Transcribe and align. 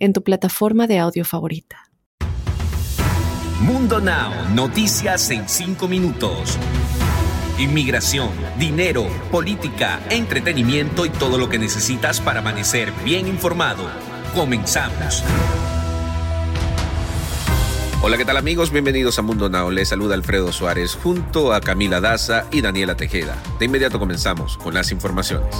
en 0.00 0.12
tu 0.12 0.24
plataforma 0.24 0.88
de 0.88 0.98
audio 0.98 1.24
favorita. 1.24 1.90
Mundo 3.60 4.00
Now, 4.00 4.32
noticias 4.54 5.30
en 5.30 5.48
5 5.48 5.86
minutos. 5.86 6.58
Inmigración, 7.58 8.30
dinero, 8.58 9.06
política, 9.30 10.00
entretenimiento 10.08 11.04
y 11.04 11.10
todo 11.10 11.36
lo 11.36 11.50
que 11.50 11.58
necesitas 11.58 12.20
para 12.20 12.40
amanecer 12.40 12.90
bien 13.04 13.28
informado. 13.28 13.84
Comenzamos. 14.34 15.22
Hola, 18.02 18.16
¿qué 18.16 18.24
tal 18.24 18.38
amigos? 18.38 18.70
Bienvenidos 18.70 19.18
a 19.18 19.22
Mundo 19.22 19.50
Now. 19.50 19.70
Les 19.70 19.90
saluda 19.90 20.14
Alfredo 20.14 20.52
Suárez 20.52 20.94
junto 20.94 21.52
a 21.52 21.60
Camila 21.60 22.00
Daza 22.00 22.46
y 22.50 22.62
Daniela 22.62 22.96
Tejeda. 22.96 23.36
De 23.58 23.66
inmediato 23.66 23.98
comenzamos 23.98 24.56
con 24.56 24.72
las 24.72 24.90
informaciones. 24.90 25.54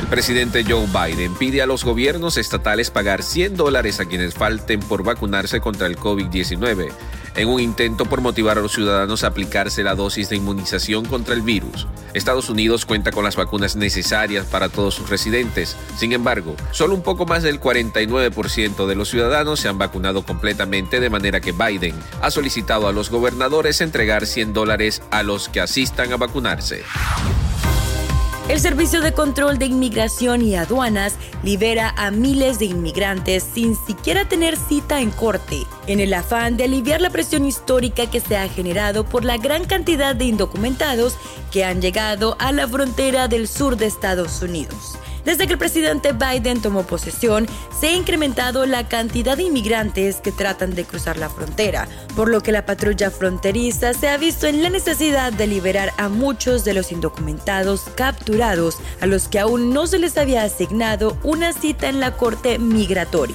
El 0.00 0.06
presidente 0.08 0.62
Joe 0.62 0.86
Biden 0.86 1.34
pide 1.34 1.62
a 1.62 1.66
los 1.66 1.82
gobiernos 1.82 2.36
estatales 2.36 2.90
pagar 2.90 3.22
100 3.22 3.56
dólares 3.56 3.98
a 3.98 4.04
quienes 4.04 4.34
falten 4.34 4.80
por 4.80 5.02
vacunarse 5.02 5.60
contra 5.60 5.86
el 5.86 5.96
COVID-19, 5.96 6.92
en 7.34 7.48
un 7.48 7.60
intento 7.60 8.04
por 8.04 8.20
motivar 8.20 8.58
a 8.58 8.60
los 8.60 8.72
ciudadanos 8.72 9.24
a 9.24 9.28
aplicarse 9.28 9.82
la 9.82 9.94
dosis 9.94 10.28
de 10.28 10.36
inmunización 10.36 11.06
contra 11.06 11.34
el 11.34 11.40
virus. 11.40 11.86
Estados 12.12 12.50
Unidos 12.50 12.84
cuenta 12.84 13.10
con 13.10 13.24
las 13.24 13.36
vacunas 13.36 13.74
necesarias 13.74 14.44
para 14.46 14.68
todos 14.68 14.94
sus 14.94 15.08
residentes. 15.08 15.76
Sin 15.96 16.12
embargo, 16.12 16.56
solo 16.72 16.94
un 16.94 17.02
poco 17.02 17.24
más 17.24 17.42
del 17.42 17.60
49% 17.60 18.86
de 18.86 18.94
los 18.94 19.08
ciudadanos 19.08 19.60
se 19.60 19.68
han 19.68 19.78
vacunado 19.78 20.24
completamente, 20.24 21.00
de 21.00 21.10
manera 21.10 21.40
que 21.40 21.52
Biden 21.52 21.94
ha 22.20 22.30
solicitado 22.30 22.86
a 22.86 22.92
los 22.92 23.10
gobernadores 23.10 23.80
entregar 23.80 24.26
100 24.26 24.52
dólares 24.52 25.02
a 25.10 25.22
los 25.22 25.48
que 25.48 25.60
asistan 25.60 26.12
a 26.12 26.16
vacunarse. 26.16 26.84
El 28.48 28.60
Servicio 28.60 29.00
de 29.00 29.12
Control 29.12 29.58
de 29.58 29.66
Inmigración 29.66 30.40
y 30.40 30.54
Aduanas 30.54 31.16
libera 31.42 31.92
a 31.96 32.12
miles 32.12 32.60
de 32.60 32.66
inmigrantes 32.66 33.42
sin 33.42 33.74
siquiera 33.74 34.28
tener 34.28 34.56
cita 34.56 35.00
en 35.00 35.10
corte, 35.10 35.66
en 35.88 35.98
el 35.98 36.14
afán 36.14 36.56
de 36.56 36.62
aliviar 36.62 37.00
la 37.00 37.10
presión 37.10 37.44
histórica 37.44 38.08
que 38.08 38.20
se 38.20 38.36
ha 38.36 38.48
generado 38.48 39.04
por 39.04 39.24
la 39.24 39.36
gran 39.36 39.64
cantidad 39.64 40.14
de 40.14 40.26
indocumentados 40.26 41.16
que 41.50 41.64
han 41.64 41.82
llegado 41.82 42.36
a 42.38 42.52
la 42.52 42.68
frontera 42.68 43.26
del 43.26 43.48
sur 43.48 43.76
de 43.76 43.86
Estados 43.86 44.40
Unidos. 44.40 44.96
Desde 45.26 45.48
que 45.48 45.54
el 45.54 45.58
presidente 45.58 46.12
Biden 46.12 46.62
tomó 46.62 46.84
posesión, 46.84 47.48
se 47.78 47.88
ha 47.88 47.92
incrementado 47.92 48.64
la 48.64 48.86
cantidad 48.88 49.36
de 49.36 49.42
inmigrantes 49.42 50.20
que 50.20 50.30
tratan 50.30 50.76
de 50.76 50.84
cruzar 50.84 51.16
la 51.16 51.28
frontera, 51.28 51.88
por 52.14 52.30
lo 52.30 52.42
que 52.42 52.52
la 52.52 52.64
patrulla 52.64 53.10
fronteriza 53.10 53.92
se 53.92 54.08
ha 54.08 54.18
visto 54.18 54.46
en 54.46 54.62
la 54.62 54.70
necesidad 54.70 55.32
de 55.32 55.48
liberar 55.48 55.92
a 55.98 56.08
muchos 56.08 56.64
de 56.64 56.74
los 56.74 56.92
indocumentados 56.92 57.86
capturados, 57.96 58.78
a 59.00 59.06
los 59.06 59.26
que 59.26 59.40
aún 59.40 59.74
no 59.74 59.88
se 59.88 59.98
les 59.98 60.16
había 60.16 60.44
asignado 60.44 61.18
una 61.24 61.52
cita 61.52 61.88
en 61.88 61.98
la 61.98 62.12
corte 62.12 62.60
migratoria. 62.60 63.34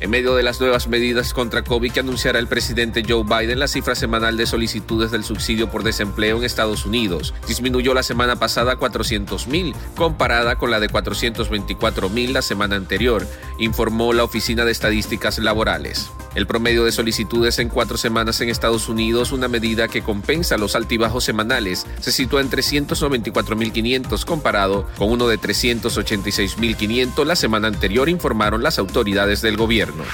En 0.00 0.10
medio 0.10 0.34
de 0.34 0.42
las 0.42 0.60
nuevas 0.60 0.88
medidas 0.88 1.32
contra 1.32 1.64
COVID 1.64 1.90
que 1.90 2.00
anunciará 2.00 2.38
el 2.38 2.48
presidente 2.48 3.02
Joe 3.06 3.24
Biden, 3.24 3.58
la 3.58 3.68
cifra 3.68 3.94
semanal 3.94 4.36
de 4.36 4.46
solicitudes 4.46 5.10
del 5.10 5.24
subsidio 5.24 5.70
por 5.70 5.84
desempleo 5.84 6.36
en 6.36 6.44
Estados 6.44 6.84
Unidos 6.84 7.34
disminuyó 7.46 7.94
la 7.94 8.02
semana 8.02 8.36
pasada 8.36 8.72
a 8.72 8.78
400.000, 8.78 9.74
comparada 9.96 10.56
con 10.56 10.70
la 10.70 10.80
de 10.80 10.90
424.000 10.90 12.32
la 12.32 12.42
semana 12.42 12.76
anterior, 12.76 13.26
informó 13.58 14.12
la 14.12 14.24
Oficina 14.24 14.64
de 14.64 14.72
Estadísticas 14.72 15.38
Laborales. 15.38 16.10
El 16.36 16.46
promedio 16.46 16.84
de 16.84 16.92
solicitudes 16.92 17.58
en 17.60 17.70
cuatro 17.70 17.96
semanas 17.96 18.42
en 18.42 18.50
Estados 18.50 18.90
Unidos, 18.90 19.32
una 19.32 19.48
medida 19.48 19.88
que 19.88 20.02
compensa 20.02 20.58
los 20.58 20.76
altibajos 20.76 21.24
semanales, 21.24 21.86
se 21.98 22.12
sitúa 22.12 22.42
en 22.42 22.50
394.500 22.50 24.26
comparado 24.26 24.86
con 24.98 25.10
uno 25.10 25.28
de 25.28 25.40
386.500 25.40 27.24
la 27.24 27.36
semana 27.36 27.68
anterior, 27.68 28.10
informaron 28.10 28.62
las 28.62 28.78
autoridades 28.78 29.40
del 29.40 29.56
gobierno. 29.56 30.04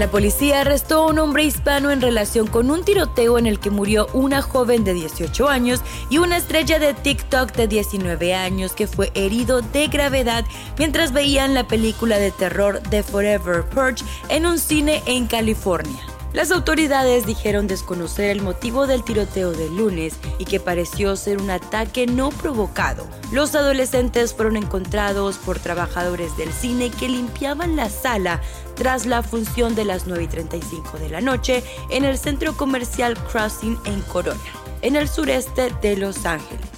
La 0.00 0.10
policía 0.10 0.62
arrestó 0.62 1.04
a 1.04 1.06
un 1.06 1.20
hombre 1.20 1.44
hispano 1.44 1.92
en 1.92 2.00
relación 2.00 2.48
con 2.48 2.68
un 2.72 2.84
tiroteo 2.84 3.38
en 3.38 3.46
el 3.46 3.60
que 3.60 3.70
murió 3.70 4.08
una 4.12 4.42
joven 4.42 4.82
de 4.82 4.92
18 4.92 5.48
años 5.48 5.82
y 6.10 6.18
una 6.18 6.36
estrella 6.36 6.80
de 6.80 6.94
TikTok 6.94 7.52
de 7.52 7.68
19 7.68 8.34
años 8.34 8.72
que 8.72 8.88
fue 8.88 9.12
herido 9.14 9.60
de 9.62 9.86
gravedad 9.86 10.44
mientras 10.78 11.12
veían 11.12 11.54
la 11.54 11.68
película 11.68 12.18
de 12.18 12.32
terror 12.32 12.80
The 12.90 13.04
Forever 13.04 13.64
Purge 13.64 14.04
en 14.30 14.46
un 14.46 14.58
cine 14.58 15.00
en 15.06 15.28
California. 15.28 16.13
Las 16.34 16.50
autoridades 16.50 17.26
dijeron 17.26 17.68
desconocer 17.68 18.28
el 18.28 18.42
motivo 18.42 18.88
del 18.88 19.04
tiroteo 19.04 19.52
del 19.52 19.76
lunes 19.76 20.14
y 20.38 20.46
que 20.46 20.58
pareció 20.58 21.14
ser 21.14 21.40
un 21.40 21.48
ataque 21.48 22.08
no 22.08 22.30
provocado. 22.30 23.06
Los 23.30 23.54
adolescentes 23.54 24.34
fueron 24.34 24.56
encontrados 24.56 25.38
por 25.38 25.60
trabajadores 25.60 26.36
del 26.36 26.52
cine 26.52 26.90
que 26.90 27.08
limpiaban 27.08 27.76
la 27.76 27.88
sala 27.88 28.40
tras 28.74 29.06
la 29.06 29.22
función 29.22 29.76
de 29.76 29.84
las 29.84 30.08
9 30.08 30.24
y 30.24 30.26
35 30.26 30.98
de 30.98 31.08
la 31.08 31.20
noche 31.20 31.62
en 31.88 32.04
el 32.04 32.18
centro 32.18 32.56
comercial 32.56 33.16
Crossing 33.30 33.78
en 33.84 34.00
Corona, 34.02 34.40
en 34.82 34.96
el 34.96 35.08
sureste 35.08 35.72
de 35.82 35.96
Los 35.96 36.26
Ángeles. 36.26 36.73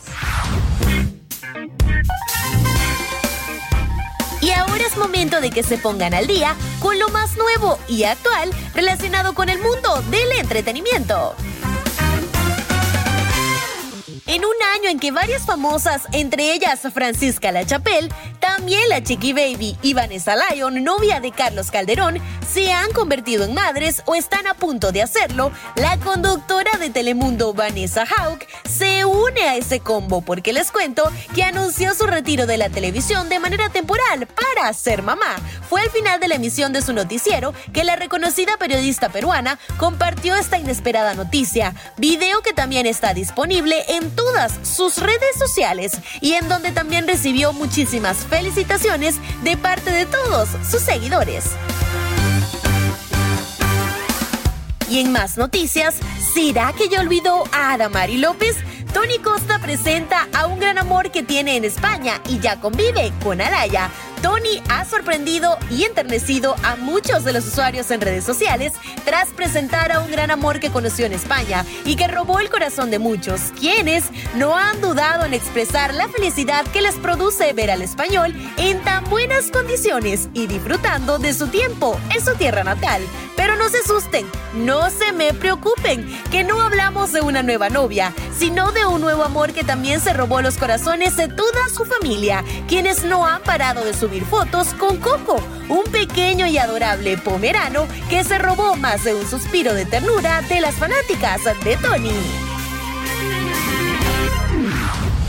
Momento 5.07 5.41
de 5.41 5.51
que 5.51 5.63
se 5.63 5.79
pongan 5.79 6.15
al 6.15 6.27
día 6.27 6.57
con 6.81 6.99
lo 6.99 7.09
más 7.11 7.37
nuevo 7.37 7.79
y 7.87 8.03
actual 8.03 8.51
relacionado 8.75 9.35
con 9.35 9.49
el 9.49 9.61
mundo 9.61 10.03
del 10.11 10.33
entretenimiento. 10.41 11.37
En 14.37 14.45
un 14.45 14.53
año 14.77 14.91
en 14.91 14.99
que 14.99 15.13
varias 15.13 15.47
famosas, 15.47 16.03
entre 16.13 16.53
ellas 16.53 16.81
Francisca 16.93 17.53
La 17.53 17.65
Chapelle, 17.65 18.11
también 18.39 18.87
la 18.91 19.03
Chiqui 19.03 19.33
Baby 19.33 19.79
y 19.81 19.95
Vanessa 19.95 20.37
Lyon, 20.37 20.85
novia 20.85 21.21
de 21.21 21.33
Carlos 21.33 21.71
Calderón, 21.71 22.21
se 22.47 22.71
han 22.71 22.93
convertido 22.93 23.45
en 23.45 23.55
madres 23.55 24.03
o 24.05 24.15
están 24.15 24.47
a 24.47 24.53
punto 24.53 24.93
de 24.93 25.01
hacerlo, 25.01 25.53
la 25.77 25.97
conductora 25.97 26.73
de 26.79 26.91
Telemundo 26.91 27.55
Vanessa 27.55 28.05
Hauck 28.05 28.45
se 28.69 29.07
une 29.07 29.41
a 29.41 29.57
ese 29.57 29.81
combo 29.81 30.21
porque 30.21 30.53
les 30.53 30.71
cuento 30.71 31.11
que 31.35 31.43
anunció 31.43 31.95
su 31.95 32.07
retiro 32.07 32.45
de 32.45 32.59
la 32.59 32.69
televisión 32.69 33.31
de 33.31 33.39
manera 33.39 33.71
temporal 33.71 34.27
para 34.27 34.71
ser 34.75 35.03
mamá. 35.03 35.37
Fue 35.71 35.81
al 35.81 35.91
final 35.91 36.21
de 36.21 36.29
la 36.29 36.35
emisión 36.35 36.75
de 36.75 36.83
su 36.83 36.93
noticiero 36.93 37.55
que 37.73 37.85
la 37.85 37.97
reconocida 37.97 38.59
periodista 38.59 39.09
peruana 39.09 39.59
compartió 39.79 40.37
esta 40.37 40.59
inesperada 40.59 41.15
noticia, 41.15 41.75
video 41.97 42.43
que 42.43 42.53
también 42.53 42.85
está 42.85 43.15
disponible 43.15 43.83
en 43.89 44.11
sus 44.63 44.99
redes 44.99 45.37
sociales 45.39 45.93
y 46.21 46.35
en 46.35 46.49
donde 46.49 46.73
también 46.73 47.07
recibió 47.07 47.53
muchísimas 47.53 48.19
felicitaciones 48.19 49.17
de 49.43 49.57
parte 49.57 49.91
de 49.91 50.07
todos 50.07 50.49
sus 50.69 50.83
seguidores. 50.83 51.45
Y 54.89 55.01
en 55.01 55.13
más 55.13 55.37
noticias, 55.37 55.97
¿será 56.35 56.73
que 56.73 56.89
ya 56.89 57.01
olvidó 57.01 57.45
a 57.53 57.73
Adamari 57.73 58.19
López? 58.19 58.57
Tony 58.93 59.19
Costa 59.19 59.59
presenta 59.59 60.29
a 60.33 60.47
un 60.47 60.59
gran 60.59 60.79
amor 60.79 61.11
que 61.11 61.23
tiene 61.23 61.57
en 61.57 61.65
España 61.65 62.21
y 62.29 62.39
ya 62.39 62.61
convive 62.61 63.13
con 63.23 63.41
Araya. 63.41 63.91
Tony 64.27 64.61
ha 64.71 64.85
sorprendido 64.85 65.57
y 65.71 65.85
enternecido 65.85 66.57
a 66.65 66.75
muchos 66.75 67.23
de 67.23 67.33
los 67.33 67.47
usuarios 67.47 67.93
en 67.93 68.01
redes 68.01 68.25
sociales 68.25 68.73
tras 69.05 69.29
presentar 69.29 69.93
a 69.93 70.01
un 70.01 70.11
gran 70.11 70.33
amor 70.33 70.59
que 70.59 70.73
conoció 70.73 71.07
en 71.07 71.13
España 71.13 71.65
y 71.85 71.95
que 71.95 72.09
robó 72.09 72.41
el 72.41 72.51
corazón 72.51 72.91
de 72.91 72.99
muchos, 72.99 73.53
quienes 73.61 74.07
no 74.35 74.57
han 74.57 74.81
dudado 74.81 75.25
en 75.25 75.33
expresar 75.33 75.95
la 75.95 76.09
felicidad 76.09 76.67
que 76.73 76.83
les 76.83 76.97
produce 76.97 77.53
ver 77.53 77.71
al 77.71 77.83
español 77.83 78.35
en 78.57 78.83
tan 78.83 79.05
buenas 79.05 79.53
condiciones 79.53 80.29
y 80.35 80.49
disfrutando 80.49 81.21
de 81.21 81.33
su 81.33 81.47
tiempo 81.47 81.97
en 82.13 82.21
su 82.21 82.35
tierra 82.35 82.65
natal. 82.65 83.03
Pero 83.47 83.59
no 83.59 83.69
se 83.69 83.79
asusten, 83.79 84.27
no 84.55 84.91
se 84.91 85.13
me 85.13 85.33
preocupen, 85.33 86.05
que 86.33 86.43
no 86.43 86.61
hablamos 86.61 87.13
de 87.13 87.21
una 87.21 87.45
nueva 87.45 87.69
novia, 87.69 88.13
sino 88.37 88.73
de 88.73 88.87
un 88.87 89.01
nuevo 89.01 89.23
amor 89.23 89.53
que 89.53 89.63
también 89.63 90.01
se 90.01 90.13
robó 90.13 90.43
los 90.43 90.57
corazones 90.57 91.17
de 91.17 91.29
toda 91.29 91.69
su 91.69 91.85
familia, 91.85 92.43
quienes 92.67 93.05
no 93.05 93.25
han 93.25 93.41
parado 93.43 93.85
de 93.85 93.95
subir 93.95 94.25
fotos 94.25 94.75
con 94.75 94.97
Coco, 94.97 95.41
un 95.69 95.85
pequeño 95.93 96.49
y 96.49 96.59
adorable 96.59 97.19
pomerano 97.19 97.87
que 98.11 98.25
se 98.25 98.37
robó 98.37 98.75
más 98.75 99.05
de 99.05 99.15
un 99.15 99.25
suspiro 99.31 99.75
de 99.75 99.87
ternura 99.87 100.43
de 100.43 100.61
las 100.61 100.75
fanáticas 100.75 101.43
de 101.63 101.77
Tony. 101.77 102.11